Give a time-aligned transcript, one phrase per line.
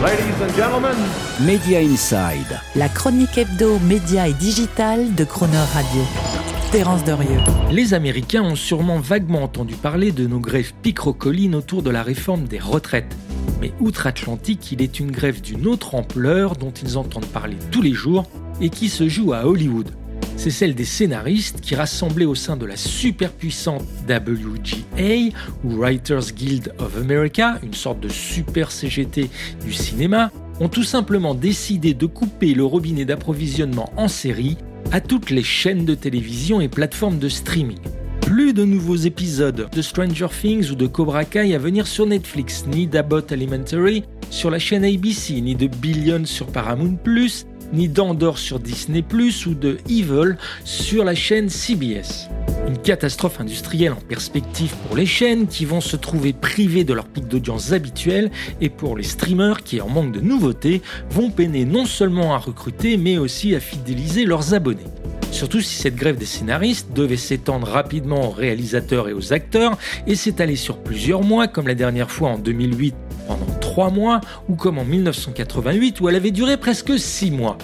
[0.00, 0.96] Ladies and gentlemen,
[1.40, 2.60] Media Inside.
[2.76, 6.02] La chronique hebdo, média et digital de Croner Radio.
[6.70, 7.40] Terence Derieux.
[7.72, 12.44] Les Américains ont sûrement vaguement entendu parler de nos grèves picrocolines autour de la réforme
[12.44, 13.16] des retraites.
[13.60, 17.92] Mais outre-Atlantique, il est une grève d'une autre ampleur dont ils entendent parler tous les
[17.92, 18.22] jours
[18.60, 19.90] et qui se joue à Hollywood.
[20.38, 26.72] C'est celle des scénaristes qui, rassemblés au sein de la superpuissante WGA, ou Writers Guild
[26.78, 29.30] of America, une sorte de super CGT
[29.64, 34.56] du cinéma, ont tout simplement décidé de couper le robinet d'approvisionnement en série
[34.92, 37.80] à toutes les chaînes de télévision et plateformes de streaming.
[38.20, 42.64] Plus de nouveaux épisodes de Stranger Things ou de Cobra Kai à venir sur Netflix,
[42.68, 46.96] ni d'Abbott Elementary sur la chaîne ABC, ni de Billion sur Paramount⁇
[47.72, 49.04] ni d'Andor sur Disney⁇
[49.46, 52.28] ou de Evil sur la chaîne CBS.
[52.66, 57.06] Une catastrophe industrielle en perspective pour les chaînes qui vont se trouver privées de leur
[57.06, 61.86] pic d'audience habituel et pour les streamers qui, en manque de nouveautés, vont peiner non
[61.86, 64.84] seulement à recruter mais aussi à fidéliser leurs abonnés.
[65.30, 70.14] Surtout si cette grève des scénaristes devait s'étendre rapidement aux réalisateurs et aux acteurs et
[70.14, 72.94] s'étaler sur plusieurs mois comme la dernière fois en 2008
[73.26, 77.58] pendant trois mois ou comme en 1988 où elle avait duré presque six mois.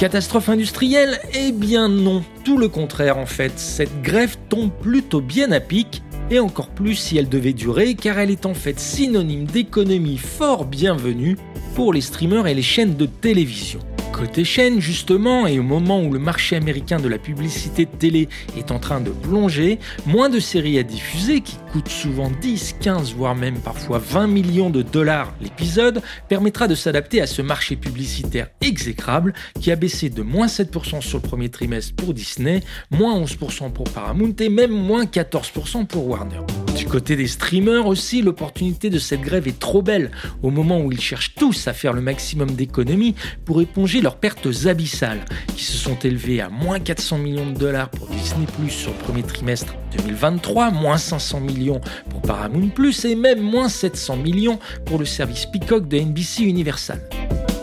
[0.00, 3.52] Catastrophe industrielle Eh bien non, tout le contraire en fait.
[3.58, 8.18] Cette grève tombe plutôt bien à pic et encore plus si elle devait durer car
[8.18, 11.36] elle est en fait synonyme d'économie fort bienvenue
[11.74, 13.80] pour les streamers et les chaînes de télévision.
[14.16, 18.28] Côté chaîne, justement, et au moment où le marché américain de la publicité de télé
[18.56, 23.12] est en train de plonger, moins de séries à diffuser, qui coûtent souvent 10, 15,
[23.14, 28.50] voire même parfois 20 millions de dollars l'épisode, permettra de s'adapter à ce marché publicitaire
[28.60, 33.72] exécrable qui a baissé de moins 7% sur le premier trimestre pour Disney, moins 11%
[33.72, 36.40] pour Paramount et même moins 14% pour Warner.
[36.76, 40.10] Du côté des streamers aussi, l'opportunité de cette grève est trop belle,
[40.42, 44.48] au moment où ils cherchent tous à faire le maximum d'économies pour éponger leurs pertes
[44.66, 45.24] abyssales,
[45.56, 48.98] qui se sont élevées à moins 400 millions de dollars pour Disney Plus sur le
[48.98, 51.80] premier trimestre 2023, moins 500 millions
[52.10, 57.00] pour Paramount Plus et même moins 700 millions pour le service Peacock de NBC Universal.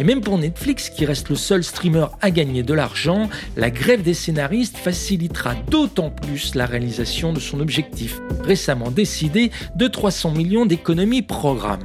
[0.01, 4.01] Et même pour Netflix, qui reste le seul streamer à gagner de l'argent, la grève
[4.01, 10.65] des scénaristes facilitera d'autant plus la réalisation de son objectif, récemment décidé de 300 millions
[10.65, 11.83] d'économies programme.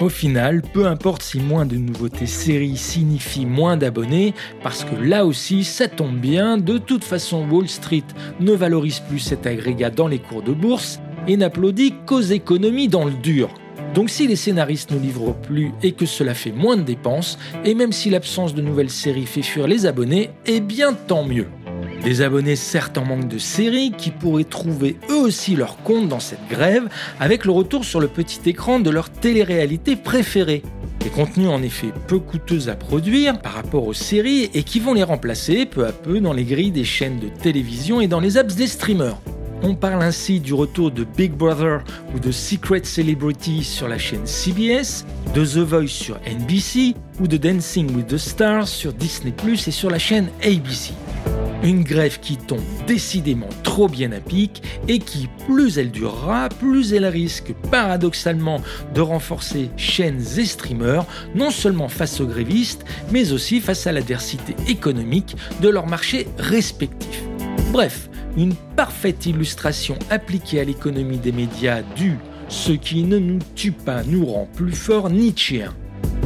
[0.00, 4.32] Au final, peu importe si moins de nouveautés séries signifie moins d'abonnés,
[4.62, 8.04] parce que là aussi, ça tombe bien, de toute façon Wall Street
[8.38, 13.06] ne valorise plus cet agrégat dans les cours de bourse et n'applaudit qu'aux économies dans
[13.06, 13.52] le dur.
[13.94, 17.74] Donc si les scénaristes ne livrent plus et que cela fait moins de dépenses, et
[17.74, 21.46] même si l'absence de nouvelles séries fait fuir les abonnés, eh bien tant mieux.
[22.02, 26.20] Des abonnés certes en manque de séries qui pourraient trouver eux aussi leur compte dans
[26.20, 26.88] cette grève
[27.18, 30.62] avec le retour sur le petit écran de leur télé-réalité préférée.
[31.00, 34.94] Des contenus en effet peu coûteux à produire par rapport aux séries et qui vont
[34.94, 38.36] les remplacer peu à peu dans les grilles des chaînes de télévision et dans les
[38.36, 39.16] apps des streamers.
[39.62, 41.82] On parle ainsi du retour de Big Brother
[42.14, 47.36] ou de Secret Celebrity sur la chaîne CBS, de The Voice sur NBC ou de
[47.36, 49.32] Dancing with the Stars sur Disney⁇
[49.68, 50.92] et sur la chaîne ABC.
[51.62, 56.92] Une grève qui tombe décidément trop bien à pic et qui, plus elle durera, plus
[56.92, 58.60] elle risque paradoxalement
[58.94, 64.54] de renforcer chaînes et streamers, non seulement face aux grévistes, mais aussi face à l'adversité
[64.68, 67.24] économique de leurs marchés respectifs.
[67.76, 72.16] Bref, une parfaite illustration appliquée à l'économie des médias du
[72.48, 75.74] ce qui ne nous tue pas nous rend plus forts Nietzschéen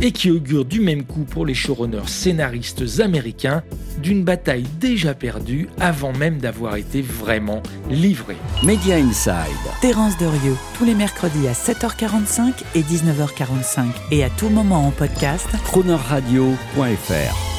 [0.00, 3.65] et qui augure du même coup pour les showrunners scénaristes américains
[4.00, 8.37] d'une bataille déjà perdue avant même d'avoir été vraiment livrée.
[8.62, 9.34] Media Inside.
[9.81, 15.49] Terence Derieux, tous les mercredis à 7h45 et 19h45 et à tout moment en podcast.
[15.65, 17.50] Cronerradio.fr